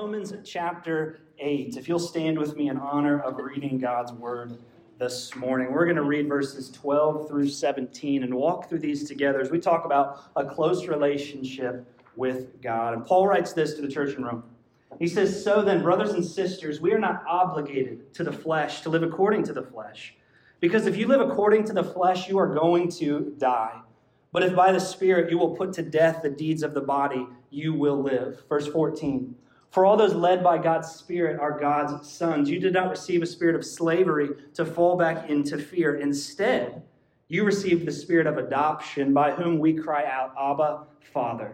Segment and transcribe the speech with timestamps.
[0.00, 1.76] Romans chapter 8.
[1.76, 4.56] If you'll stand with me in honor of reading God's word
[4.96, 9.40] this morning, we're going to read verses 12 through 17 and walk through these together
[9.40, 11.84] as we talk about a close relationship
[12.14, 12.94] with God.
[12.94, 14.44] And Paul writes this to the church in Rome.
[15.00, 18.90] He says, So then, brothers and sisters, we are not obligated to the flesh to
[18.90, 20.14] live according to the flesh.
[20.60, 23.80] Because if you live according to the flesh, you are going to die.
[24.30, 27.26] But if by the Spirit you will put to death the deeds of the body,
[27.50, 28.44] you will live.
[28.48, 29.34] Verse 14.
[29.70, 32.48] For all those led by God's Spirit are God's sons.
[32.48, 35.96] You did not receive a spirit of slavery to fall back into fear.
[35.96, 36.82] Instead,
[37.28, 41.52] you received the spirit of adoption by whom we cry out, Abba, Father.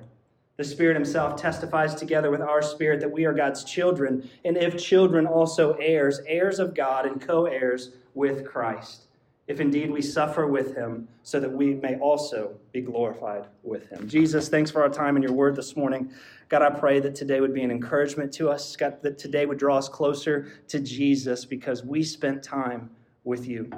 [0.56, 4.78] The Spirit Himself testifies together with our spirit that we are God's children, and if
[4.78, 9.06] children, also heirs, heirs of God and co heirs with Christ
[9.46, 14.08] if indeed we suffer with him, so that we may also be glorified with him.
[14.08, 16.10] Jesus, thanks for our time and your word this morning.
[16.48, 18.74] God, I pray that today would be an encouragement to us.
[18.74, 22.91] God, that today would draw us closer to Jesus because we spent time
[23.24, 23.70] with you.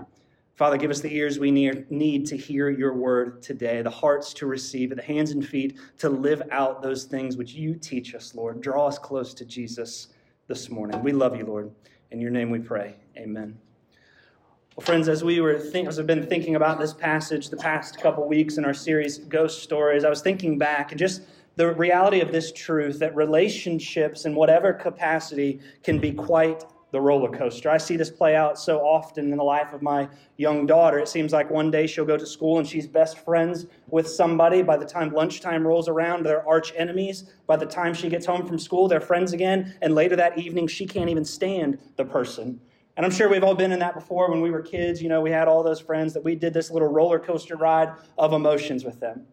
[0.54, 4.46] Father, give us the ears we need to hear your word today, the hearts to
[4.46, 8.34] receive it, the hands and feet to live out those things which you teach us,
[8.34, 8.62] Lord.
[8.62, 10.08] Draw us close to Jesus
[10.46, 11.02] this morning.
[11.02, 11.70] We love you, Lord.
[12.10, 12.96] In your name we pray.
[13.19, 13.58] Amen.
[14.77, 17.98] Well, friends, as we were think, as I've been thinking about this passage the past
[17.98, 21.22] couple weeks in our series Ghost Stories, I was thinking back and just
[21.55, 27.30] the reality of this truth that relationships in whatever capacity can be quite the roller
[27.30, 27.70] coaster.
[27.70, 30.98] I see this play out so often in the life of my young daughter.
[30.98, 34.60] It seems like one day she'll go to school and she's best friends with somebody.
[34.60, 37.30] By the time lunchtime rolls around, they're arch enemies.
[37.47, 39.74] By the time she gets home from school, they're friends again.
[39.80, 42.60] And later that evening, she can't even stand the person.
[42.97, 45.02] And I'm sure we've all been in that before when we were kids.
[45.02, 47.92] You know, we had all those friends that we did this little roller coaster ride
[48.16, 49.27] of emotions with them.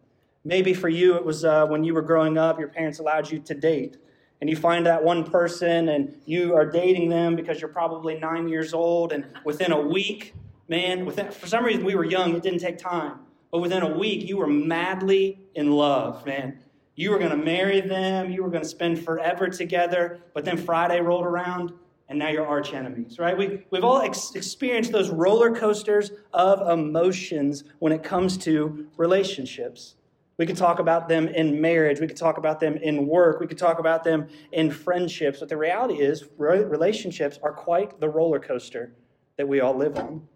[0.44, 3.38] Maybe for you, it was uh, when you were growing up, your parents allowed you
[3.40, 3.96] to date.
[4.42, 8.48] And you find that one person and you are dating them because you're probably nine
[8.48, 9.12] years old.
[9.12, 10.34] And within a week,
[10.68, 13.20] man, within, for some reason we were young, it didn't take time.
[13.50, 16.58] But within a week, you were madly in love, man.
[16.96, 20.20] You were going to marry them, you were going to spend forever together.
[20.34, 21.72] But then Friday rolled around
[22.08, 23.36] and now you're arch enemies, right?
[23.36, 29.96] We, we've all ex- experienced those roller coasters of emotions when it comes to relationships.
[30.36, 32.00] We could talk about them in marriage.
[32.00, 33.40] We could talk about them in work.
[33.40, 35.40] We could talk about them in friendships.
[35.40, 38.92] But the reality is, relationships are quite the roller coaster
[39.36, 40.26] that we all live on.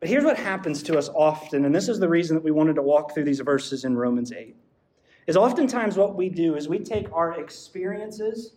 [0.00, 2.74] But here's what happens to us often, and this is the reason that we wanted
[2.74, 4.54] to walk through these verses in Romans 8.
[5.26, 8.52] Is oftentimes what we do is we take our experiences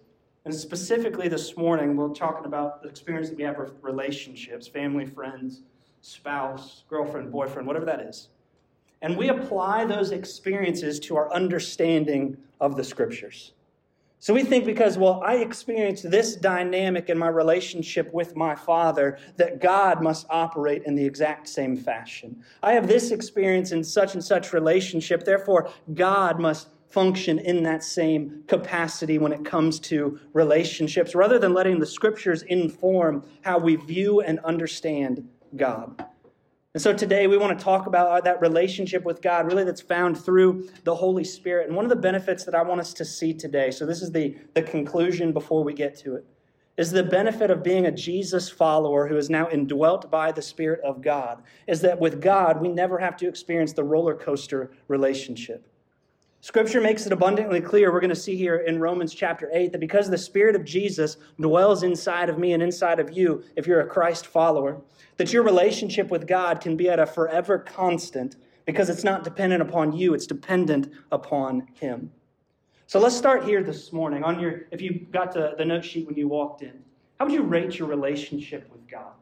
[0.47, 5.05] and specifically this morning, we're talking about the experience that we have with relationships, family,
[5.05, 5.63] friends,
[5.99, 8.29] spouse, girlfriend, boyfriend, whatever that is.
[9.01, 13.51] And we apply those experiences to our understanding of the scriptures.
[14.19, 19.19] So we think because, well, I experienced this dynamic in my relationship with my father,
[19.35, 22.41] that God must operate in the exact same fashion.
[22.63, 27.83] I have this experience in such and such relationship, therefore, God must function in that
[27.83, 33.75] same capacity when it comes to relationships, rather than letting the scriptures inform how we
[33.75, 36.05] view and understand God.
[36.73, 40.17] And so today we want to talk about that relationship with God, really that's found
[40.17, 41.67] through the Holy Spirit.
[41.67, 44.11] And one of the benefits that I want us to see today, so this is
[44.11, 46.25] the, the conclusion before we get to it,
[46.77, 50.79] is the benefit of being a Jesus follower who is now indwelt by the Spirit
[50.83, 55.67] of God, is that with God, we never have to experience the roller coaster relationship.
[56.41, 59.79] Scripture makes it abundantly clear, we're going to see here in Romans chapter 8, that
[59.79, 63.81] because the Spirit of Jesus dwells inside of me and inside of you, if you're
[63.81, 64.79] a Christ follower,
[65.17, 69.61] that your relationship with God can be at a forever constant because it's not dependent
[69.61, 72.11] upon you, it's dependent upon Him.
[72.85, 74.23] So let's start here this morning.
[74.23, 76.83] On your, if you got to the note sheet when you walked in,
[77.19, 79.13] how would you rate your relationship with God?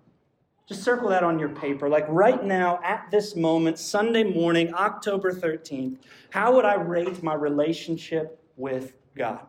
[0.68, 1.88] Just circle that on your paper.
[1.88, 5.98] Like right now, at this moment, Sunday morning, October 13th,
[6.32, 9.42] how would I rate my relationship with God?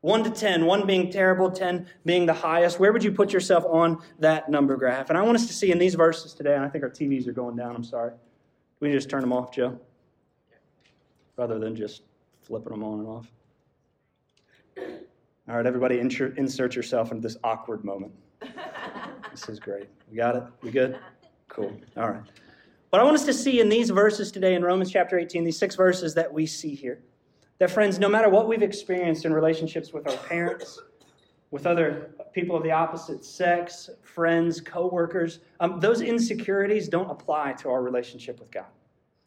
[0.00, 2.78] One to 10, one being terrible, 10 being the highest.
[2.80, 5.10] Where would you put yourself on that number graph?
[5.10, 7.26] And I want us to see in these verses today, and I think our TVs
[7.26, 8.12] are going down, I'm sorry.
[8.80, 9.78] We just turn them off, Joe?
[11.36, 12.02] Rather than just
[12.42, 13.32] flipping them on and off.
[15.48, 18.12] All right, everybody, insert yourself into this awkward moment.
[19.38, 19.88] This is great.
[20.10, 20.42] We got it?
[20.62, 20.98] We good?
[21.46, 21.72] Cool.
[21.96, 22.22] All right.
[22.90, 25.56] What I want us to see in these verses today in Romans chapter 18, these
[25.56, 26.98] six verses that we see here,
[27.58, 30.80] that friends, no matter what we've experienced in relationships with our parents,
[31.52, 37.68] with other people of the opposite sex, friends, coworkers, um, those insecurities don't apply to
[37.68, 38.66] our relationship with God.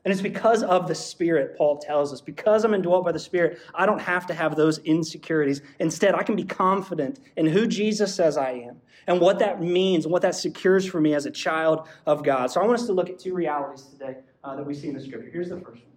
[0.03, 2.21] And it's because of the Spirit, Paul tells us.
[2.21, 5.61] Because I'm indwelt by the Spirit, I don't have to have those insecurities.
[5.79, 10.05] Instead, I can be confident in who Jesus says I am and what that means
[10.05, 12.49] and what that secures for me as a child of God.
[12.49, 14.95] So I want us to look at two realities today uh, that we see in
[14.95, 15.29] the Scripture.
[15.31, 15.91] Here's the first one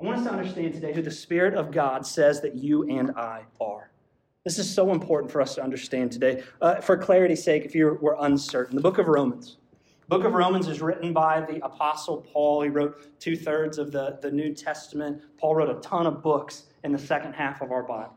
[0.00, 3.10] I want us to understand today who the Spirit of God says that you and
[3.12, 3.90] I are.
[4.44, 6.42] This is so important for us to understand today.
[6.62, 9.58] Uh, for clarity's sake, if you were uncertain, the book of Romans
[10.10, 12.62] book of Romans is written by the Apostle Paul.
[12.62, 15.22] He wrote two thirds of the, the New Testament.
[15.38, 18.16] Paul wrote a ton of books in the second half of our Bible.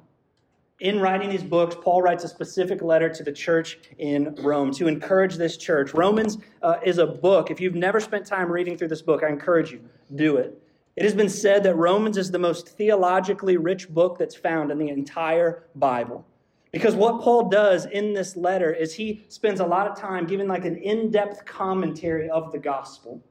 [0.80, 4.88] In writing these books, Paul writes a specific letter to the church in Rome to
[4.88, 5.94] encourage this church.
[5.94, 7.51] Romans uh, is a book.
[7.51, 9.80] If you've never spent time reading through this book, I encourage you,
[10.16, 10.60] do it.
[10.95, 14.80] It has been said that Romans is the most theologically rich book that's found in
[14.80, 16.25] the entire Bible.
[16.74, 20.48] Because what Paul does in this letter is he spends a lot of time giving
[20.48, 23.24] like an in depth commentary of the gospel.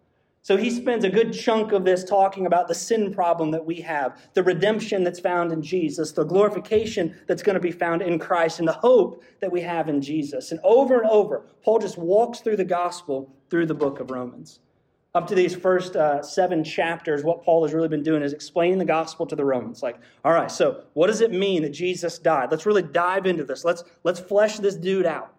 [0.42, 3.80] So he spends a good chunk of this talking about the sin problem that we
[3.80, 8.18] have, the redemption that's found in Jesus, the glorification that's going to be found in
[8.18, 10.52] Christ, and the hope that we have in Jesus.
[10.52, 14.60] And over and over, Paul just walks through the gospel through the book of Romans
[15.14, 18.78] up to these first uh, seven chapters, what Paul has really been doing is explaining
[18.78, 19.82] the gospel to the Romans.
[19.82, 22.50] Like, all right, so what does it mean that Jesus died?
[22.50, 23.64] Let's really dive into this.
[23.64, 25.34] Let's let's flesh this dude out.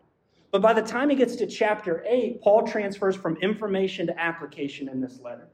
[0.52, 4.88] But by the time he gets to chapter eight, Paul transfers from information to application
[4.88, 5.48] in this letter.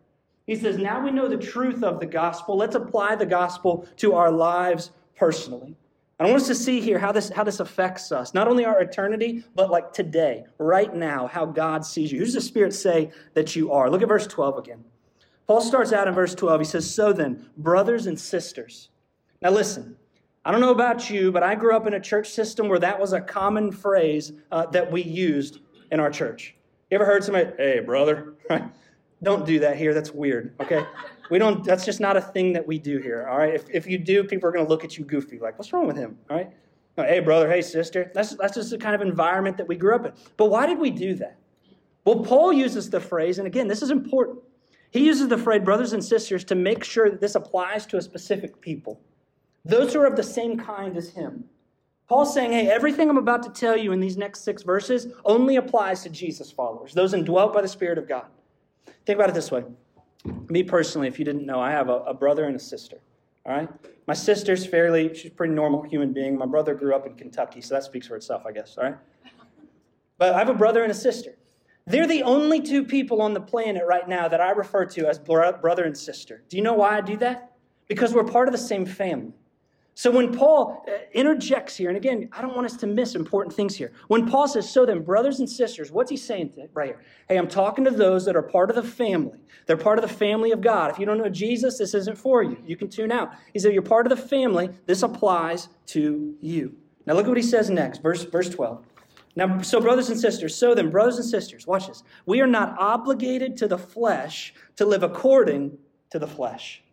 [0.45, 2.57] He says, now we know the truth of the gospel.
[2.57, 5.77] Let's apply the gospel to our lives personally.
[6.19, 8.81] I want us to see here how this, how this affects us, not only our
[8.81, 12.19] eternity, but like today, right now, how God sees you.
[12.19, 13.89] Who does the Spirit say that you are?
[13.89, 14.83] Look at verse 12 again.
[15.47, 16.61] Paul starts out in verse 12.
[16.61, 18.89] He says, So then, brothers and sisters.
[19.41, 19.95] Now listen,
[20.43, 22.99] I don't know about you, but I grew up in a church system where that
[22.99, 25.59] was a common phrase uh, that we used
[25.91, 26.55] in our church.
[26.91, 28.33] You ever heard somebody, hey, brother?
[29.23, 29.93] Don't do that here.
[29.93, 30.85] That's weird, okay?
[31.29, 33.53] We don't, that's just not a thing that we do here, all right?
[33.53, 35.87] If, if you do, people are going to look at you goofy, like, what's wrong
[35.87, 36.49] with him, all right?
[36.97, 38.11] hey, brother, hey, sister.
[38.13, 40.11] That's, that's just the kind of environment that we grew up in.
[40.35, 41.37] But why did we do that?
[42.03, 44.39] Well, Paul uses the phrase, and again, this is important.
[44.91, 48.01] He uses the phrase brothers and sisters to make sure that this applies to a
[48.01, 48.99] specific people.
[49.63, 51.45] Those who are of the same kind as him.
[52.07, 55.57] Paul's saying, hey, everything I'm about to tell you in these next six verses only
[55.57, 58.25] applies to Jesus followers, those indwelt by the Spirit of God.
[59.05, 59.63] Think about it this way
[60.25, 62.97] me personally, if you didn't know, I have a, a brother and a sister.
[63.45, 63.69] All right?
[64.07, 66.37] My sister's fairly, she's a pretty normal human being.
[66.37, 68.77] My brother grew up in Kentucky, so that speaks for itself, I guess.
[68.77, 68.97] All right?
[70.17, 71.37] But I have a brother and a sister.
[71.85, 75.17] They're the only two people on the planet right now that I refer to as
[75.17, 76.43] brother and sister.
[76.49, 77.53] Do you know why I do that?
[77.87, 79.33] Because we're part of the same family.
[79.95, 83.53] So when Paul uh, interjects here, and again, I don't want us to miss important
[83.53, 83.91] things here.
[84.07, 87.01] When Paul says, So then, brothers and sisters, what's he saying right here?
[87.27, 89.39] Hey, I'm talking to those that are part of the family.
[89.65, 90.91] They're part of the family of God.
[90.91, 92.57] If you don't know Jesus, this isn't for you.
[92.65, 93.33] You can tune out.
[93.51, 94.69] He said, You're part of the family.
[94.85, 96.75] This applies to you.
[97.05, 98.85] Now look at what he says next, verse, verse 12.
[99.35, 102.03] Now, so brothers and sisters, so then, brothers and sisters, watch this.
[102.25, 105.77] We are not obligated to the flesh to live according
[106.09, 106.83] to the flesh.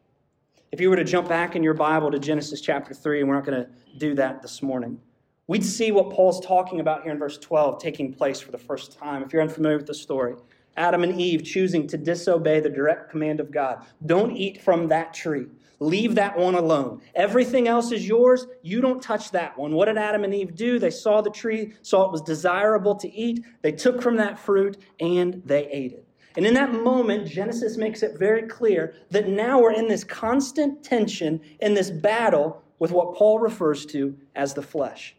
[0.77, 3.37] If you were to jump back in your Bible to Genesis chapter 3, and we're
[3.37, 5.01] not going to do that this morning,
[5.47, 8.93] we'd see what Paul's talking about here in verse 12 taking place for the first
[8.93, 9.23] time.
[9.23, 10.35] If you're unfamiliar with the story,
[10.77, 13.87] Adam and Eve choosing to disobey the direct command of God.
[14.05, 15.47] Don't eat from that tree.
[15.81, 17.01] Leave that one alone.
[17.15, 18.47] Everything else is yours.
[18.61, 19.73] You don't touch that one.
[19.73, 20.79] What did Adam and Eve do?
[20.79, 23.43] They saw the tree, saw it was desirable to eat.
[23.63, 26.06] They took from that fruit and they ate it.
[26.37, 30.85] And in that moment, Genesis makes it very clear that now we're in this constant
[30.85, 35.17] tension, in this battle with what Paul refers to as the flesh.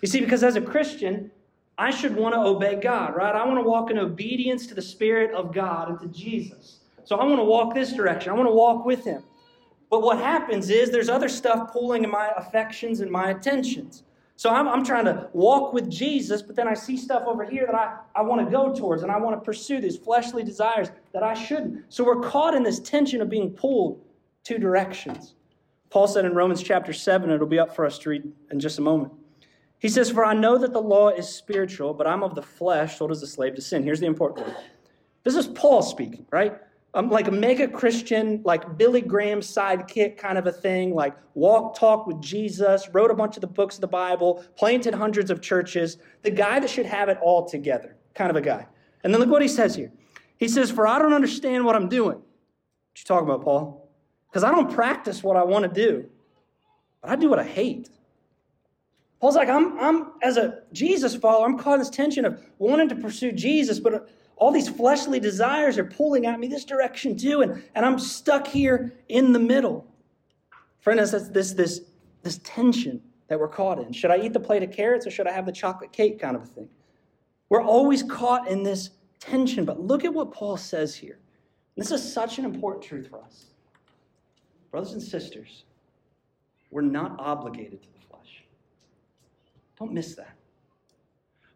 [0.00, 1.30] You see, because as a Christian,
[1.76, 3.34] I should want to obey God, right?
[3.34, 6.78] I want to walk in obedience to the Spirit of God and to Jesus.
[7.04, 8.30] So I want to walk this direction.
[8.30, 9.22] I want to walk with Him.
[9.90, 14.02] But what happens is there's other stuff pulling in my affections and my attentions.
[14.36, 17.66] So I'm, I'm trying to walk with Jesus, but then I see stuff over here
[17.66, 20.88] that I, I want to go towards and I want to pursue these fleshly desires
[21.12, 21.84] that I shouldn't.
[21.88, 24.02] So we're caught in this tension of being pulled
[24.42, 25.34] two directions.
[25.90, 28.78] Paul said in Romans chapter 7, it'll be up for us to read in just
[28.78, 29.12] a moment.
[29.78, 32.98] He says, For I know that the law is spiritual, but I'm of the flesh,
[32.98, 33.84] sold as a slave to sin.
[33.84, 34.56] Here's the important one.
[35.22, 36.58] This is Paul speaking, right?
[36.94, 41.76] Um, like a mega Christian, like Billy Graham sidekick kind of a thing, like walk,
[41.76, 45.42] talk with Jesus, wrote a bunch of the books of the Bible, planted hundreds of
[45.42, 48.66] churches, the guy that should have it all together, kind of a guy.
[49.02, 49.92] And then look what he says here.
[50.38, 52.16] He says, For I don't understand what I'm doing.
[52.16, 53.90] What you talking about, Paul?
[54.30, 56.08] Because I don't practice what I want to do,
[57.02, 57.90] but I do what I hate.
[59.20, 62.88] Paul's like, I'm, I'm as a Jesus follower, I'm caught in this tension of wanting
[62.90, 67.42] to pursue Jesus, but all these fleshly desires are pulling at me this direction too,
[67.42, 69.86] and, and I'm stuck here in the middle.
[70.80, 71.80] Friend, that's this, this,
[72.22, 73.92] this tension that we're caught in.
[73.92, 76.36] Should I eat the plate of carrots or should I have the chocolate cake kind
[76.36, 76.68] of a thing?
[77.48, 81.18] We're always caught in this tension, but look at what Paul says here.
[81.76, 83.46] This is such an important truth for us.
[84.70, 85.64] Brothers and sisters,
[86.70, 88.44] we're not obligated to the flesh.
[89.78, 90.36] Don't miss that.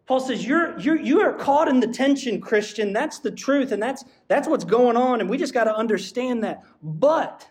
[0.09, 2.95] Paul says, you're, you're, you are caught in the tension, Christian.
[2.95, 6.43] That's the truth, and that's, that's what's going on, and we just got to understand
[6.45, 6.65] that.
[6.83, 7.47] But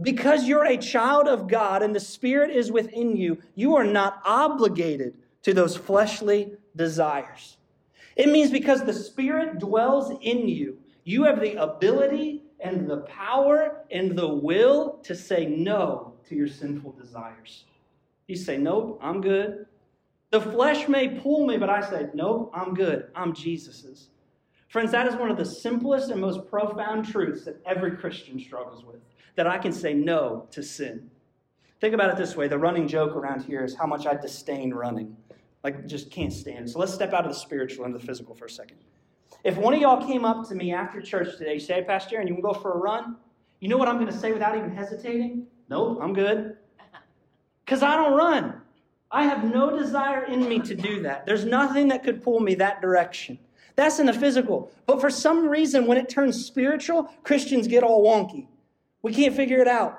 [0.00, 4.22] because you're a child of God and the Spirit is within you, you are not
[4.24, 7.58] obligated to those fleshly desires.
[8.16, 13.84] It means because the Spirit dwells in you, you have the ability and the power
[13.90, 17.64] and the will to say no to your sinful desires.
[18.28, 19.66] You say, Nope, I'm good.
[20.32, 23.08] The flesh may pull me, but I say, Nope, I'm good.
[23.14, 24.08] I'm Jesus's.
[24.68, 28.82] Friends, that is one of the simplest and most profound truths that every Christian struggles
[28.82, 28.96] with
[29.36, 31.10] that I can say no to sin.
[31.82, 34.72] Think about it this way the running joke around here is how much I disdain
[34.72, 35.14] running.
[35.62, 36.72] Like, just can't stand it.
[36.72, 38.78] So let's step out of the spiritual into the physical for a second.
[39.44, 42.26] If one of y'all came up to me after church today, say, hey, Pastor Aaron,
[42.26, 43.16] you want to go for a run?
[43.60, 45.46] You know what I'm going to say without even hesitating?
[45.68, 46.56] Nope, I'm good.
[47.66, 48.61] Because I don't run.
[49.12, 51.26] I have no desire in me to do that.
[51.26, 53.38] There's nothing that could pull me that direction.
[53.76, 54.72] That's in the physical.
[54.86, 58.46] But for some reason, when it turns spiritual, Christians get all wonky.
[59.02, 59.98] We can't figure it out.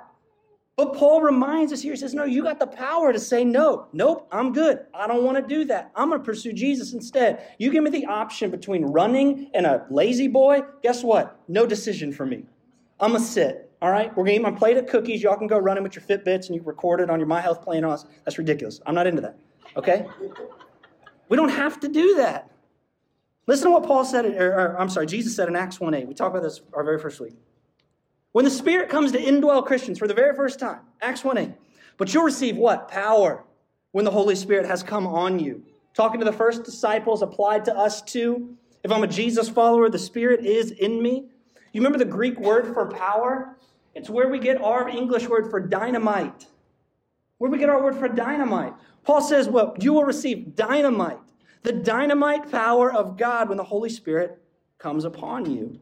[0.76, 3.88] But Paul reminds us here, he says, No, you got the power to say no.
[3.94, 4.80] Nope, I'm good.
[4.94, 5.92] I don't want to do that.
[5.96, 7.48] I'm going to pursue Jesus instead.
[7.60, 10.62] You give me the option between running and a La-Z-Boy.
[10.82, 11.40] Guess what?
[11.48, 12.46] No decision for me.
[13.00, 13.72] I'm going to sit.
[13.84, 14.16] All right?
[14.16, 15.22] We're to eat my plate of cookies.
[15.22, 17.62] Y'all can go running with your Fitbits and you record it on your My Health
[17.62, 17.82] plan.
[17.82, 18.80] That's ridiculous.
[18.86, 19.38] I'm not into that.
[19.76, 20.06] Okay?
[21.28, 22.50] we don't have to do that.
[23.46, 26.08] Listen to what Paul said, or, or I'm sorry, Jesus said in Acts 1 8.
[26.08, 27.34] We talked about this our very first week.
[28.32, 31.52] When the Spirit comes to indwell Christians for the very first time, Acts 1 8.
[31.98, 32.88] But you'll receive what?
[32.88, 33.44] Power
[33.92, 35.62] when the Holy Spirit has come on you.
[35.94, 38.56] Talking to the first disciples applied to us too.
[38.82, 41.26] If I'm a Jesus follower, the Spirit is in me.
[41.74, 43.58] You remember the Greek word for power?
[43.96, 46.48] It's where we get our English word for dynamite.
[47.38, 48.74] Where we get our word for dynamite.
[49.04, 51.20] Paul says, Well, you will receive dynamite,
[51.64, 54.42] the dynamite power of God when the Holy Spirit
[54.78, 55.80] comes upon you.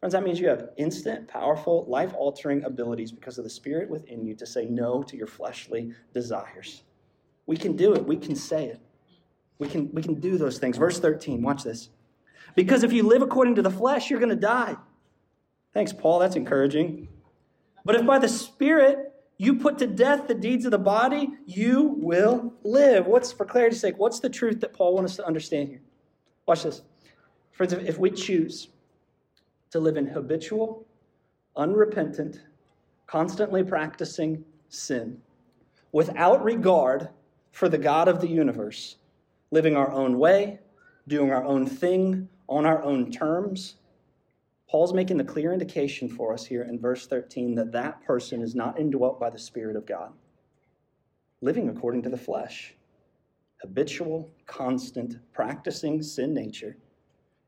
[0.00, 4.24] Friends, that means you have instant, powerful, life altering abilities because of the Spirit within
[4.24, 6.82] you to say no to your fleshly desires.
[7.46, 8.04] We can do it.
[8.04, 8.80] We can say it.
[9.58, 10.76] We can, we can do those things.
[10.76, 11.88] Verse 13, watch this.
[12.54, 14.76] Because if you live according to the flesh, you're going to die.
[15.74, 16.20] Thanks, Paul.
[16.20, 17.08] That's encouraging.
[17.84, 21.96] But if by the Spirit you put to death the deeds of the body, you
[21.98, 23.06] will live.
[23.06, 25.80] What's, for clarity's sake, what's the truth that Paul wants us to understand here?
[26.46, 26.82] Watch this.
[27.52, 28.68] Friends, if we choose,
[29.70, 30.86] to live in habitual,
[31.56, 32.40] unrepentant,
[33.06, 35.20] constantly practicing sin
[35.92, 37.08] without regard
[37.52, 38.96] for the God of the universe,
[39.50, 40.60] living our own way,
[41.06, 43.76] doing our own thing on our own terms.
[44.70, 48.54] Paul's making the clear indication for us here in verse 13 that that person is
[48.54, 50.12] not indwelt by the Spirit of God,
[51.40, 52.74] living according to the flesh,
[53.62, 56.76] habitual, constant, practicing sin nature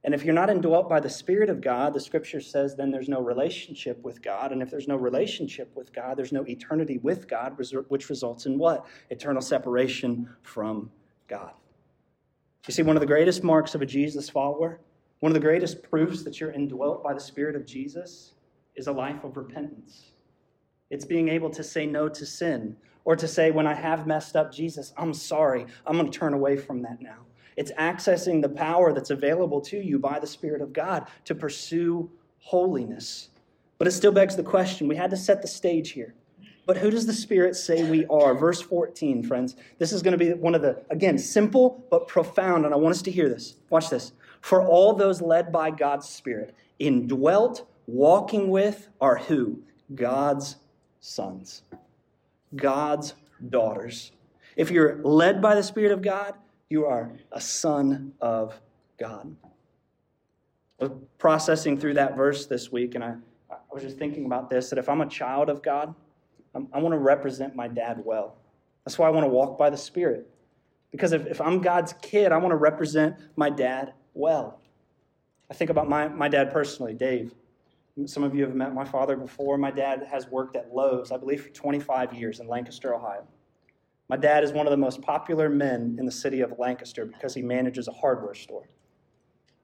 [0.02, 3.08] and if you're not indwelt by the Spirit of God, the scripture says then there's
[3.08, 4.50] no relationship with God.
[4.52, 8.58] And if there's no relationship with God, there's no eternity with God, which results in
[8.58, 8.86] what?
[9.10, 10.90] Eternal separation from
[11.28, 11.52] God.
[12.66, 14.80] You see, one of the greatest marks of a Jesus follower,
[15.20, 18.32] one of the greatest proofs that you're indwelt by the Spirit of Jesus,
[18.74, 20.12] is a life of repentance.
[20.90, 24.36] It's being able to say no to sin, or to say, when I have messed
[24.36, 25.66] up, Jesus, I'm sorry.
[25.86, 27.18] I'm going to turn away from that now.
[27.56, 32.10] It's accessing the power that's available to you by the Spirit of God to pursue
[32.38, 33.28] holiness.
[33.78, 36.14] But it still begs the question we had to set the stage here.
[36.66, 38.34] But who does the Spirit say we are?
[38.34, 39.56] Verse 14, friends.
[39.78, 42.94] This is going to be one of the, again, simple but profound, and I want
[42.94, 43.56] us to hear this.
[43.70, 44.12] Watch this.
[44.40, 49.62] For all those led by God's Spirit, indwelt, walking with, are who?
[49.94, 50.56] God's
[51.00, 51.62] sons,
[52.54, 53.14] God's
[53.48, 54.12] daughters.
[54.56, 56.34] If you're led by the Spirit of God,
[56.68, 58.60] you are a son of
[58.98, 59.34] God.
[60.80, 63.14] I was processing through that verse this week, and I,
[63.50, 65.94] I was just thinking about this that if I'm a child of God,
[66.54, 68.36] I'm, i want to represent my dad well.
[68.84, 70.28] That's why I want to walk by the Spirit.
[70.90, 74.60] Because if, if I'm God's kid, I want to represent my dad well.
[75.50, 77.34] I think about my, my dad personally, Dave.
[78.06, 79.58] Some of you have met my father before.
[79.58, 83.26] My dad has worked at Lowe's, I believe, for 25 years in Lancaster, Ohio.
[84.08, 87.34] My dad is one of the most popular men in the city of Lancaster because
[87.34, 88.68] he manages a hardware store.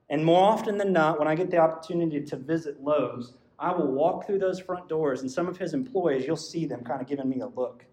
[0.09, 3.91] And more often than not, when I get the opportunity to visit Lowe's, I will
[3.91, 7.07] walk through those front doors, and some of his employees, you'll see them kind of
[7.07, 7.85] giving me a look.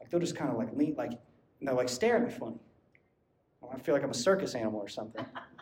[0.00, 1.12] Like they'll just kind of like lean, like
[1.60, 2.58] they'll like stare at me funny.
[3.72, 5.24] I feel like I'm a circus animal or something.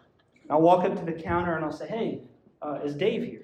[0.51, 2.23] I'll walk up to the counter and I'll say, "Hey,
[2.63, 3.43] uh, is Dave here?"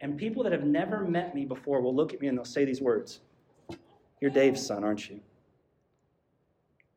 [0.00, 2.64] And people that have never met me before will look at me and they'll say
[2.64, 3.20] these words:
[4.20, 5.20] "You're Dave's son, aren't you?"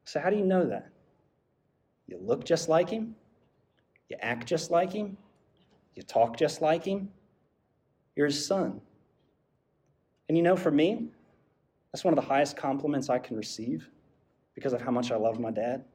[0.04, 0.90] So how do you know that?
[2.08, 3.16] You look just like him.
[4.10, 5.18] You act just like him.
[5.96, 7.10] You talk just like him.
[8.16, 8.82] You're his son.
[10.28, 11.08] And you know, for me,
[11.92, 13.90] that's one of the highest compliments I can receive
[14.56, 15.86] because of how much I love my dad.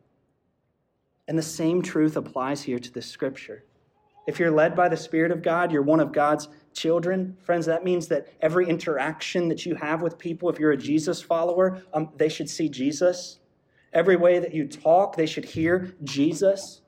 [1.29, 3.65] And the same truth applies here to this scripture.
[4.27, 7.37] If you're led by the Spirit of God, you're one of God's children.
[7.43, 11.23] Friends, that means that every interaction that you have with people, if you're a Jesus
[11.23, 13.39] follower, um, they should see Jesus.
[13.93, 16.83] Every way that you talk, they should hear Jesus.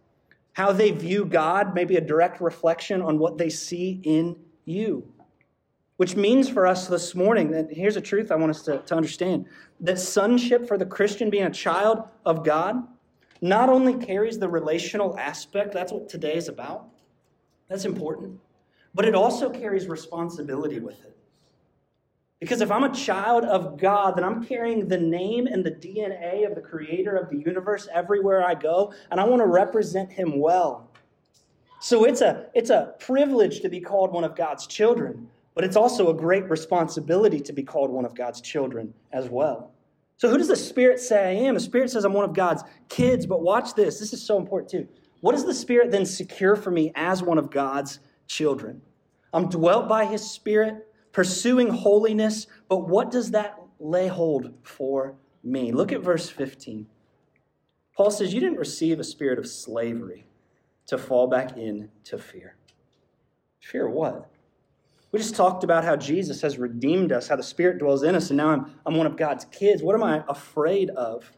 [0.52, 5.12] How they view God may be a direct reflection on what they see in you.
[5.96, 8.94] Which means for us this morning, that here's a truth I want us to, to
[8.94, 9.46] understand
[9.80, 12.86] that sonship for the Christian, being a child of God,
[13.40, 16.88] not only carries the relational aspect, that's what today is about,
[17.68, 18.38] that's important,
[18.94, 21.16] but it also carries responsibility with it.
[22.40, 26.46] Because if I'm a child of God, then I'm carrying the name and the DNA
[26.46, 30.38] of the creator of the universe everywhere I go, and I want to represent him
[30.38, 30.88] well.
[31.80, 35.76] So it's a, it's a privilege to be called one of God's children, but it's
[35.76, 39.72] also a great responsibility to be called one of God's children as well.
[40.18, 41.54] So, who does the Spirit say I am?
[41.54, 43.98] The Spirit says I'm one of God's kids, but watch this.
[43.98, 44.88] This is so important too.
[45.20, 48.82] What does the Spirit then secure for me as one of God's children?
[49.32, 55.70] I'm dwelt by His Spirit, pursuing holiness, but what does that lay hold for me?
[55.72, 56.86] Look at verse 15.
[57.96, 60.26] Paul says, You didn't receive a spirit of slavery
[60.86, 62.56] to fall back into fear.
[63.60, 64.30] Fear what?
[65.18, 68.30] We just talked about how Jesus has redeemed us, how the Spirit dwells in us,
[68.30, 69.82] and now I'm, I'm one of God's kids.
[69.82, 71.28] What am I afraid of?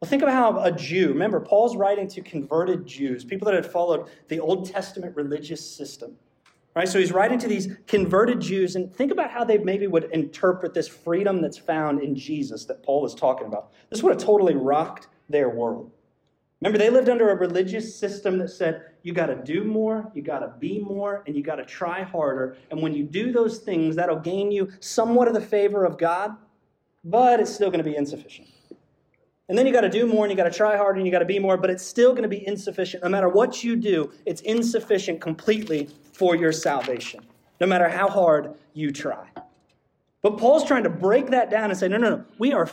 [0.00, 3.70] Well, think about how a Jew, remember, Paul's writing to converted Jews, people that had
[3.70, 6.16] followed the Old Testament religious system.
[6.74, 6.88] Right?
[6.88, 10.72] So he's writing to these converted Jews, and think about how they maybe would interpret
[10.72, 13.70] this freedom that's found in Jesus that Paul is talking about.
[13.90, 15.92] This would have totally rocked their world.
[16.60, 20.22] Remember, they lived under a religious system that said you got to do more, you
[20.22, 22.56] got to be more, and you got to try harder.
[22.70, 26.36] And when you do those things, that'll gain you somewhat of the favor of God,
[27.04, 28.48] but it's still going to be insufficient.
[29.48, 31.12] And then you got to do more and you got to try harder and you
[31.12, 33.02] got to be more, but it's still going to be insufficient.
[33.02, 37.24] No matter what you do, it's insufficient completely for your salvation,
[37.60, 39.26] no matter how hard you try.
[40.20, 42.68] But Paul's trying to break that down and say, no, no, no, we are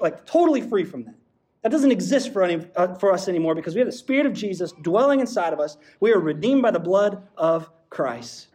[0.00, 1.14] like totally free from that.
[1.62, 4.32] That doesn't exist for, any, uh, for us anymore because we have the Spirit of
[4.32, 5.76] Jesus dwelling inside of us.
[6.00, 8.48] We are redeemed by the blood of Christ.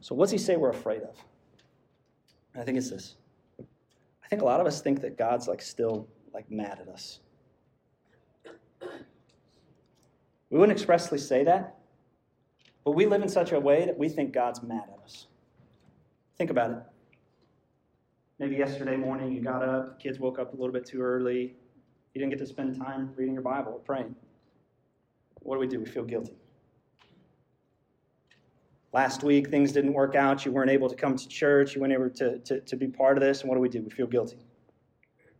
[0.00, 1.16] So, what's he say we're afraid of?
[2.54, 3.16] I think it's this.
[3.60, 7.20] I think a lot of us think that God's like still like mad at us.
[10.48, 11.76] We wouldn't expressly say that,
[12.84, 15.26] but we live in such a way that we think God's mad at us.
[16.38, 16.78] Think about it.
[18.38, 21.54] Maybe yesterday morning you got up, kids woke up a little bit too early.
[22.14, 24.14] You didn't get to spend time reading your Bible or praying.
[25.40, 25.80] What do we do?
[25.80, 26.34] We feel guilty.
[28.92, 30.44] Last week, things didn't work out.
[30.44, 31.74] You weren't able to come to church.
[31.74, 33.40] You weren't able to, to, to be part of this.
[33.40, 33.82] And what do we do?
[33.82, 34.38] We feel guilty.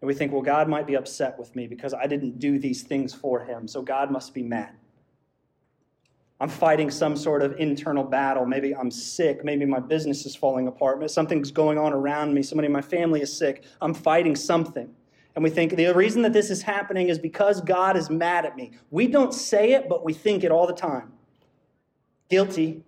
[0.00, 2.82] And we think, well, God might be upset with me because I didn't do these
[2.82, 3.66] things for him.
[3.66, 4.74] So God must be mad.
[6.38, 8.44] I'm fighting some sort of internal battle.
[8.44, 9.42] Maybe I'm sick.
[9.42, 10.98] Maybe my business is falling apart.
[10.98, 12.42] Maybe something's going on around me.
[12.42, 13.64] Somebody in my family is sick.
[13.80, 14.94] I'm fighting something.
[15.34, 18.56] And we think the reason that this is happening is because God is mad at
[18.56, 18.72] me.
[18.90, 21.12] We don't say it, but we think it all the time.
[22.28, 22.82] Guilty.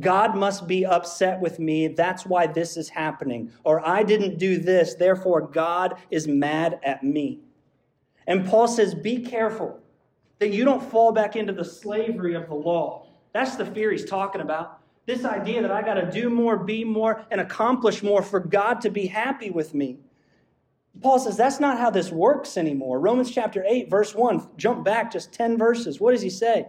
[0.00, 1.88] God must be upset with me.
[1.88, 3.52] That's why this is happening.
[3.62, 4.94] Or I didn't do this.
[4.94, 7.40] Therefore, God is mad at me.
[8.26, 9.80] And Paul says, Be careful
[10.44, 13.06] that you don't fall back into the slavery of the law.
[13.32, 14.78] That's the fear he's talking about.
[15.06, 18.82] This idea that I got to do more, be more, and accomplish more for God
[18.82, 19.96] to be happy with me.
[21.00, 23.00] Paul says that's not how this works anymore.
[23.00, 25.98] Romans chapter 8, verse 1, jump back just 10 verses.
[25.98, 26.66] What does he say?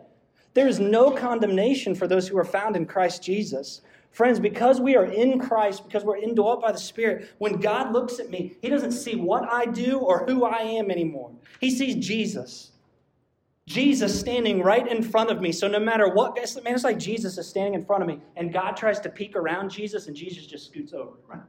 [0.53, 3.81] There is no condemnation for those who are found in Christ Jesus.
[4.11, 8.19] Friends, because we are in Christ, because we're indwelt by the Spirit, when God looks
[8.21, 11.31] at me, He doesn't see what I do or who I am anymore.
[11.59, 12.71] He sees Jesus.
[13.67, 15.51] Jesus standing right in front of me.
[15.51, 18.53] So no matter what, man, it's like Jesus is standing in front of me, and
[18.53, 21.17] God tries to peek around Jesus, and Jesus just scoots over.
[21.27, 21.41] Right?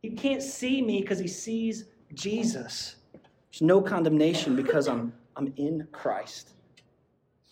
[0.00, 2.96] He can't see me because he sees Jesus.
[3.50, 6.50] There's no condemnation because I'm, I'm in Christ.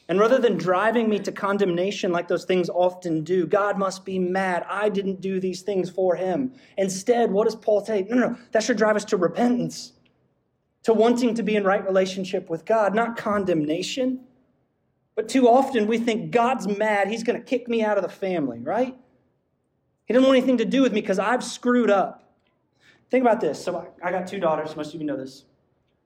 [0.09, 4.19] And rather than driving me to condemnation like those things often do, God must be
[4.19, 4.65] mad.
[4.69, 6.55] I didn't do these things for him.
[6.79, 8.07] Instead, what does Paul say?
[8.09, 8.39] No, no, no.
[8.53, 9.93] That should drive us to repentance,
[10.89, 14.21] to wanting to be in right relationship with God, not condemnation.
[15.15, 17.09] But too often we think God's mad.
[17.09, 18.97] He's going to kick me out of the family, right?
[20.07, 22.33] He doesn't want anything to do with me because I've screwed up.
[23.11, 23.63] Think about this.
[23.63, 24.75] So I got two daughters.
[24.77, 25.45] Most of you know this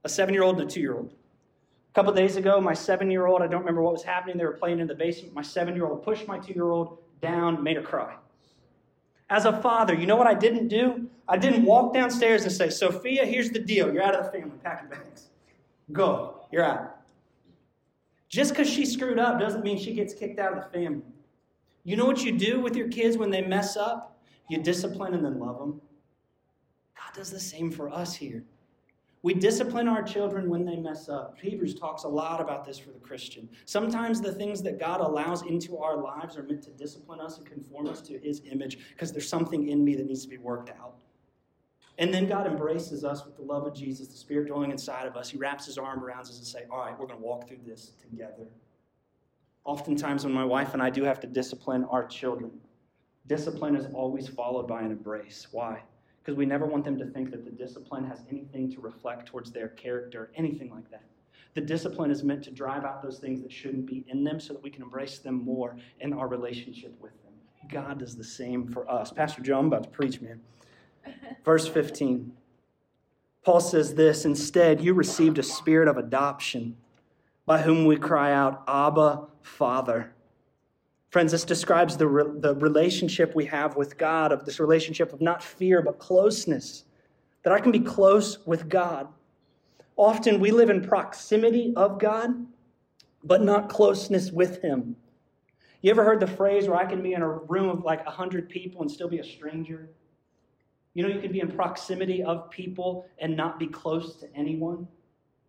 [0.03, 1.13] a seven year old and a two year old.
[1.13, 4.37] A couple days ago, my seven year old, I don't remember what was happening.
[4.37, 5.33] They were playing in the basement.
[5.33, 8.17] My seven year old pushed my two year old down, made her cry.
[9.33, 11.09] As a father, you know what I didn't do?
[11.27, 13.91] I didn't walk downstairs and say, Sophia, here's the deal.
[13.91, 14.59] You're out of the family.
[14.63, 15.31] Pack your bags.
[15.91, 16.43] Go.
[16.53, 16.99] You're out.
[18.29, 21.07] Just because she screwed up doesn't mean she gets kicked out of the family.
[21.83, 24.23] You know what you do with your kids when they mess up?
[24.51, 25.81] You discipline and then love them.
[26.95, 28.45] God does the same for us here.
[29.23, 31.37] We discipline our children when they mess up.
[31.41, 33.49] Hebrews talks a lot about this for the Christian.
[33.67, 37.47] Sometimes the things that God allows into our lives are meant to discipline us and
[37.47, 40.71] conform us to his image because there's something in me that needs to be worked
[40.71, 40.97] out.
[41.99, 45.17] And then God embraces us with the love of Jesus, the Spirit dwelling inside of
[45.17, 45.29] us.
[45.29, 47.61] He wraps his arm around us and say, All right, we're going to walk through
[47.65, 48.49] this together.
[49.65, 52.51] Oftentimes, when my wife and I do have to discipline our children,
[53.29, 55.47] discipline is always followed by an embrace.
[55.53, 55.83] Why?
[56.23, 59.51] Because we never want them to think that the discipline has anything to reflect towards
[59.51, 61.03] their character, anything like that.
[61.55, 64.53] The discipline is meant to drive out those things that shouldn't be in them so
[64.53, 67.33] that we can embrace them more in our relationship with them.
[67.69, 69.13] God does the same for us.
[69.13, 70.41] Pastor Joe, I'm about to preach, man.
[71.45, 72.33] Verse 15.
[73.45, 76.77] Paul says this Instead, you received a spirit of adoption
[77.45, 80.15] by whom we cry out, Abba, Father.
[81.13, 85.21] Friends, this describes the, re- the relationship we have with God, of this relationship of
[85.21, 86.85] not fear, but closeness.
[87.43, 89.09] That I can be close with God.
[89.97, 92.31] Often we live in proximity of God,
[93.25, 94.97] but not closeness with Him.
[95.83, 98.49] You ever heard the phrase where I can be in a room of like 100
[98.49, 99.91] people and still be a stranger?
[100.95, 104.89] You know, you can be in proximity of people and not be close to anyone.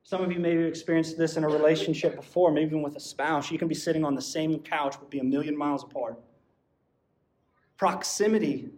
[0.04, 3.00] Some of you may have experienced this in a relationship before, maybe even with a
[3.00, 3.50] spouse.
[3.50, 6.20] You can be sitting on the same couch but be a million miles apart.
[7.78, 8.70] Proximity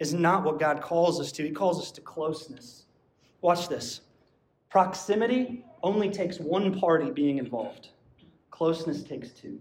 [0.00, 2.86] is not what God calls us to, He calls us to closeness.
[3.40, 4.00] Watch this.
[4.68, 7.90] Proximity only takes one party being involved,
[8.50, 9.60] closeness takes two.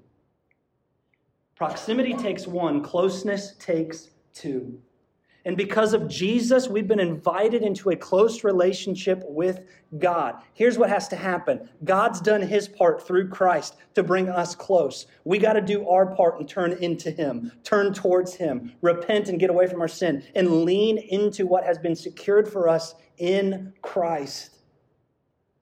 [1.55, 4.81] Proximity takes one, closeness takes two.
[5.45, 9.59] And because of Jesus, we've been invited into a close relationship with
[9.97, 10.41] God.
[10.53, 15.05] Here's what has to happen God's done his part through Christ to bring us close.
[15.25, 19.39] We got to do our part and turn into him, turn towards him, repent and
[19.39, 23.73] get away from our sin, and lean into what has been secured for us in
[23.81, 24.59] Christ.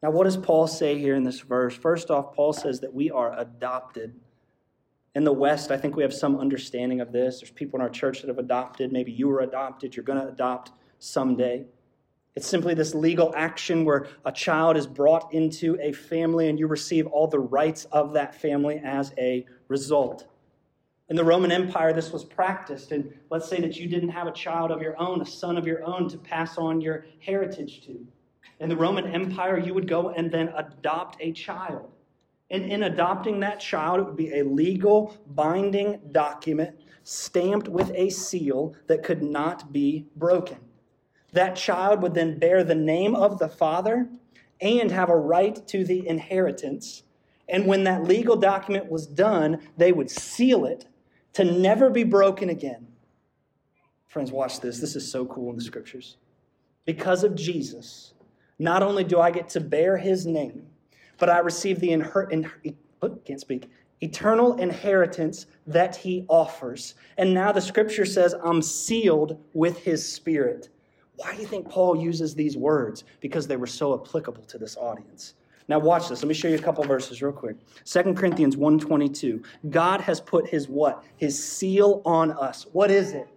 [0.04, 1.76] Now, what does Paul say here in this verse?
[1.76, 4.20] First off, Paul says that we are adopted.
[5.14, 7.42] In the West, I think we have some understanding of this.
[7.42, 8.94] There's people in our church that have adopted.
[8.94, 9.96] Maybe you were adopted.
[9.96, 11.66] You're going to adopt someday.
[12.36, 16.68] It's simply this legal action where a child is brought into a family and you
[16.68, 20.28] receive all the rights of that family as a result.
[21.10, 22.94] In the Roman Empire, this was practiced.
[22.94, 25.68] And let's say that you didn't have a child of your own, a son of
[25.68, 28.00] your own to pass on your heritage to.
[28.62, 31.92] In the Roman Empire, you would go and then adopt a child.
[32.52, 38.10] And in adopting that child, it would be a legal, binding document stamped with a
[38.10, 40.58] seal that could not be broken.
[41.32, 44.10] That child would then bear the name of the father
[44.60, 47.04] and have a right to the inheritance.
[47.48, 50.88] And when that legal document was done, they would seal it
[51.34, 52.86] to never be broken again.
[54.08, 54.80] Friends, watch this.
[54.80, 56.18] This is so cool in the scriptures.
[56.84, 58.14] Because of Jesus,
[58.60, 60.68] not only do I get to bear his name,
[61.22, 63.70] but I receive the inher- in- oh, can't speak
[64.02, 66.96] eternal inheritance that he offers.
[67.20, 70.70] And now the scripture says, I'm sealed with his spirit.
[71.18, 73.04] Why do you think Paul uses these words?
[73.20, 75.36] Because they were so applicable to this audience.
[75.68, 76.24] Now watch this.
[76.24, 77.58] Let me show you a couple verses real quick.
[77.86, 79.44] 2 Corinthians 1:22.
[79.70, 81.04] God has put his what?
[81.18, 82.66] His seal on us.
[82.72, 83.28] What is it?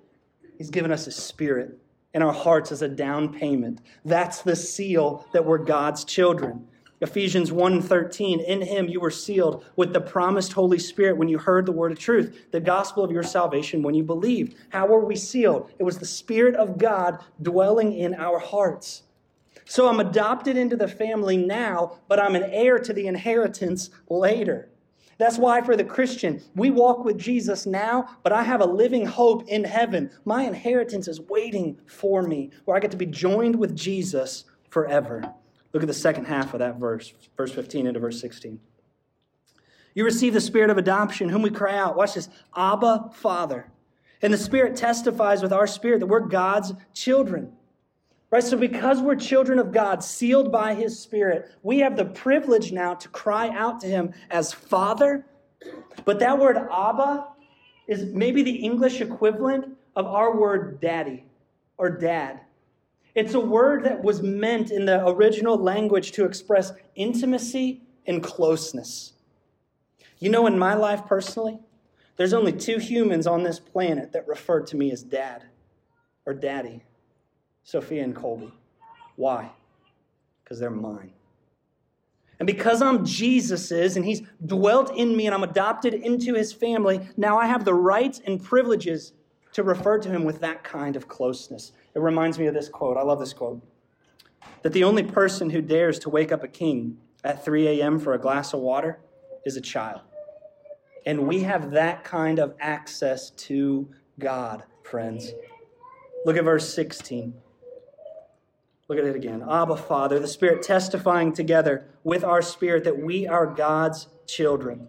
[0.57, 1.79] He's given us his spirit
[2.15, 3.83] in our hearts as a down payment.
[4.07, 6.67] That's the seal that we're God's children.
[7.01, 11.67] Ephesians 1:13 In him you were sealed with the promised Holy Spirit when you heard
[11.67, 14.57] the word of truth, the gospel of your salvation when you believed.
[14.69, 15.71] How were we sealed?
[15.79, 19.03] It was the spirit of God dwelling in our hearts.
[19.65, 24.69] So I'm adopted into the family now, but I'm an heir to the inheritance later.
[25.19, 29.07] That's why for the Christian, we walk with Jesus now, but I have a living
[29.07, 30.11] hope in heaven.
[30.25, 35.35] My inheritance is waiting for me, where I get to be joined with Jesus forever.
[35.75, 38.61] Look at the second half of that verse, verse 15 into verse 16.
[39.95, 41.97] You receive the spirit of adoption, whom we cry out.
[41.97, 43.71] Watch this Abba, Father.
[44.23, 47.53] And the Spirit testifies with our spirit that we're God's children.
[48.31, 48.43] Right?
[48.43, 52.95] So, because we're children of God, sealed by His Spirit, we have the privilege now
[52.95, 55.27] to cry out to Him as Father.
[56.05, 57.29] But that word Abba
[57.89, 61.25] is maybe the English equivalent of our word daddy
[61.77, 62.41] or dad.
[63.15, 69.13] It's a word that was meant in the original language to express intimacy and closeness.
[70.19, 71.59] You know, in my life personally,
[72.17, 75.45] there's only two humans on this planet that refer to me as dad
[76.27, 76.83] or daddy
[77.63, 78.53] Sophia and Colby.
[79.17, 79.51] Why?
[80.43, 81.13] Because they're mine.
[82.39, 87.01] And because I'm Jesus's and he's dwelt in me and I'm adopted into his family,
[87.17, 89.13] now I have the rights and privileges
[89.53, 91.73] to refer to him with that kind of closeness.
[91.95, 92.97] It reminds me of this quote.
[92.97, 93.63] I love this quote.
[94.63, 97.99] That the only person who dares to wake up a king at 3 a.m.
[97.99, 98.99] for a glass of water
[99.45, 100.01] is a child.
[101.07, 105.33] And we have that kind of access to God, friends.
[106.25, 107.35] Look at verse 16.
[108.89, 109.43] Look at it again.
[109.49, 114.89] Abba, Father, the Spirit testifying together with our spirit that we are God's children.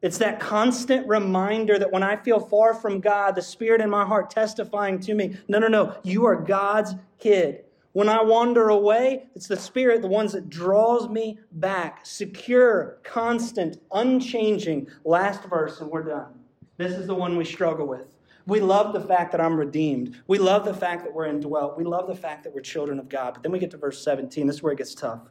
[0.00, 4.04] It's that constant reminder that when I feel far from God, the Spirit in my
[4.04, 7.64] heart testifying to me, no, no, no, you are God's kid.
[7.92, 12.06] When I wander away, it's the Spirit, the ones that draws me back.
[12.06, 14.86] Secure, constant, unchanging.
[15.04, 16.38] Last verse, and we're done.
[16.76, 18.06] This is the one we struggle with.
[18.46, 20.22] We love the fact that I'm redeemed.
[20.28, 21.76] We love the fact that we're indwelt.
[21.76, 23.34] We love the fact that we're children of God.
[23.34, 24.46] But then we get to verse 17.
[24.46, 25.22] This is where it gets tough.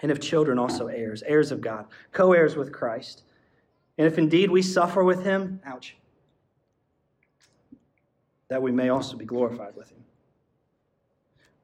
[0.00, 3.22] And if children, also heirs, heirs of God, co heirs with Christ.
[3.98, 5.96] And if indeed we suffer with him, ouch,
[8.48, 9.98] that we may also be glorified with him.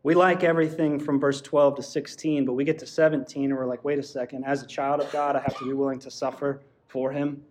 [0.03, 3.64] We like everything from verse 12 to 16, but we get to 17 and we're
[3.64, 4.44] like, wait a second.
[4.44, 7.42] As a child of God, I have to be willing to suffer for Him,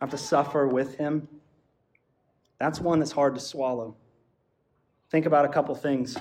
[0.00, 1.28] I have to suffer with Him.
[2.58, 3.96] That's one that's hard to swallow.
[5.10, 6.16] Think about a couple things.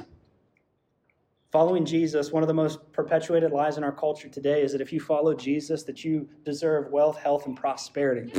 [1.51, 4.93] Following Jesus, one of the most perpetuated lies in our culture today is that if
[4.93, 8.31] you follow Jesus, that you deserve wealth, health, and prosperity.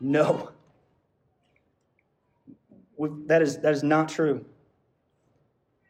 [0.00, 0.52] No.
[3.26, 4.46] That is, that is not true.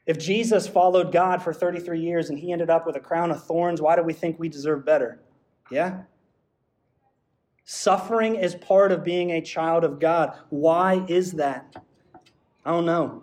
[0.05, 3.45] If Jesus followed God for 33 years and he ended up with a crown of
[3.45, 5.21] thorns, why do we think we deserve better?
[5.71, 6.03] Yeah?
[7.65, 10.37] Suffering is part of being a child of God.
[10.49, 11.85] Why is that?
[12.65, 13.23] I don't know.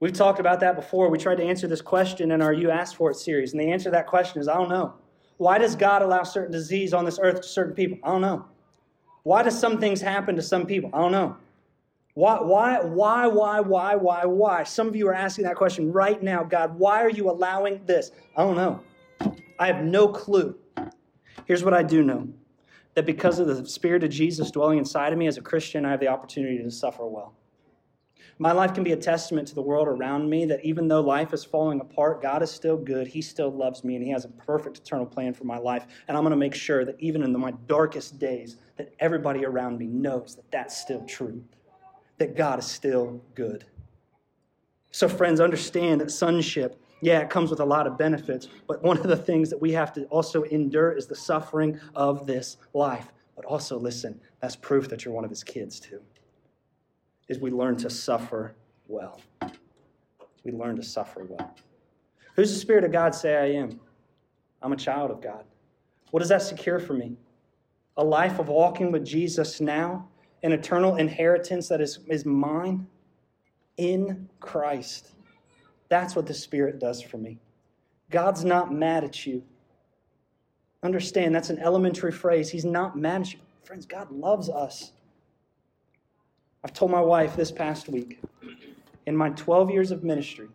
[0.00, 1.08] We've talked about that before.
[1.08, 3.70] We tried to answer this question in our You Asked For It series, and the
[3.70, 4.94] answer to that question is I don't know.
[5.36, 7.98] Why does God allow certain disease on this earth to certain people?
[8.02, 8.46] I don't know.
[9.24, 10.90] Why do some things happen to some people?
[10.92, 11.36] I don't know.
[12.14, 14.62] Why, why, why, why, why, why, why?
[14.62, 16.44] Some of you are asking that question right now.
[16.44, 18.12] God, why are you allowing this?
[18.36, 18.80] I don't know.
[19.58, 20.56] I have no clue.
[21.46, 22.28] Here's what I do know
[22.94, 25.90] that because of the Spirit of Jesus dwelling inside of me as a Christian, I
[25.90, 27.34] have the opportunity to suffer well.
[28.38, 31.32] My life can be a testament to the world around me that even though life
[31.32, 33.06] is falling apart, God is still good.
[33.06, 35.86] He still loves me, and He has a perfect eternal plan for my life.
[36.08, 39.78] And I'm going to make sure that even in my darkest days, that everybody around
[39.78, 41.44] me knows that that's still true
[42.18, 43.64] that God is still good.
[44.90, 48.96] So, friends, understand that sonship, yeah, it comes with a lot of benefits, but one
[48.98, 53.08] of the things that we have to also endure is the suffering of this life.
[53.34, 56.00] But also, listen, that's proof that you're one of his kids, too.
[57.28, 58.54] Is we learn to suffer
[58.86, 59.20] well.
[60.44, 61.54] We learn to suffer well.
[62.36, 63.80] Who's the Spirit of God say I am?
[64.60, 65.44] I'm a child of God.
[66.10, 67.16] What does that secure for me?
[67.96, 70.08] A life of walking with Jesus now
[70.44, 72.86] an eternal inheritance that is, is mine
[73.78, 75.12] in Christ.
[75.88, 77.38] That's what the Spirit does for me.
[78.10, 79.42] God's not mad at you.
[80.82, 82.50] Understand, that's an elementary phrase.
[82.50, 83.38] He's not mad at you.
[83.62, 84.92] Friends, God loves us.
[86.64, 88.20] I've told my wife this past week,
[89.06, 90.48] in my 12 years of ministry,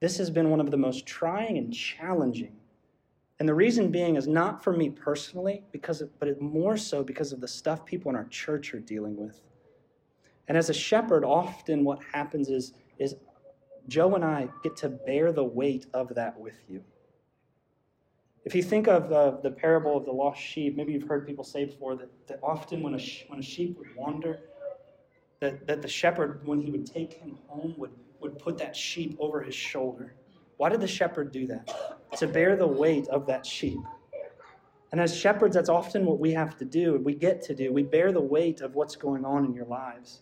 [0.00, 2.56] this has been one of the most trying and challenging
[3.38, 7.32] and the reason being is not for me personally, because of, but more so because
[7.32, 9.42] of the stuff people in our church are dealing with.
[10.48, 13.16] And as a shepherd, often what happens is, is
[13.88, 16.82] Joe and I get to bear the weight of that with you.
[18.44, 21.44] If you think of uh, the parable of the lost sheep, maybe you've heard people
[21.44, 24.38] say before that, that often when a, when a sheep would wander,
[25.40, 29.16] that, that the shepherd, when he would take him home, would, would put that sheep
[29.18, 30.14] over his shoulder.
[30.56, 31.96] Why did the shepherd do that?
[32.16, 33.78] to bear the weight of that sheep.
[34.92, 37.72] And as shepherds, that's often what we have to do, we get to do.
[37.72, 40.20] We bear the weight of what's going on in your lives.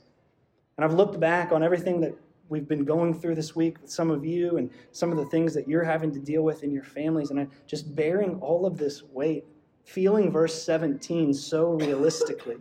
[0.77, 2.14] And I've looked back on everything that
[2.48, 5.55] we've been going through this week with some of you and some of the things
[5.55, 8.77] that you're having to deal with in your families, and I, just bearing all of
[8.77, 9.44] this weight.
[9.85, 12.57] feeling verse 17 so realistically,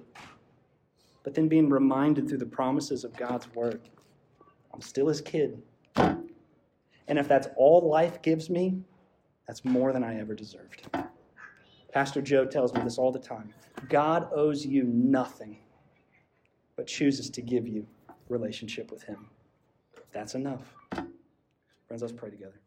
[1.24, 3.82] but then being reminded through the promises of God's word.
[4.74, 5.62] I'm still his kid.
[5.96, 8.82] And if that's all life gives me,
[9.48, 10.88] that's more than I ever deserved.
[11.94, 13.54] Pastor Joe tells me this all the time.
[13.90, 15.60] God owes you nothing,
[16.76, 17.86] but chooses to give you
[18.30, 19.30] relationship with him.
[20.12, 20.74] That's enough.
[21.88, 22.60] Friends, let's pray together.